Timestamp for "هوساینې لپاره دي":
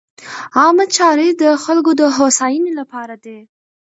2.17-3.39